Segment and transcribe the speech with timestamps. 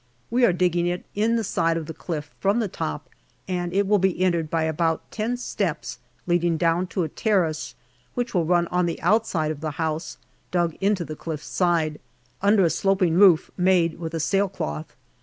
[0.31, 3.07] We are digging it in the side of the cliff, from the top,
[3.47, 7.75] and it will be entered by about ten steps leading down on to a terrace,
[8.15, 10.17] which will run on the outside of the house,
[10.49, 11.99] dug into the cliff's side,
[12.41, 14.95] under a sloping roof made with a sailcloth.